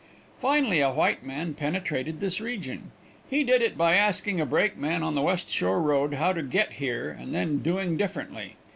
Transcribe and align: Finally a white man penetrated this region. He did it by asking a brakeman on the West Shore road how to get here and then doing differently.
Finally 0.39 0.79
a 0.81 0.89
white 0.91 1.23
man 1.23 1.53
penetrated 1.53 2.19
this 2.19 2.41
region. 2.41 2.89
He 3.29 3.43
did 3.43 3.61
it 3.61 3.77
by 3.77 3.93
asking 3.93 4.39
a 4.41 4.47
brakeman 4.47 5.03
on 5.03 5.13
the 5.13 5.21
West 5.21 5.47
Shore 5.47 5.79
road 5.79 6.15
how 6.15 6.33
to 6.33 6.41
get 6.41 6.71
here 6.71 7.11
and 7.11 7.35
then 7.35 7.59
doing 7.59 7.97
differently. 7.97 8.55